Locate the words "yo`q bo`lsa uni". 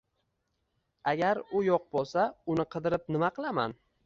1.67-2.67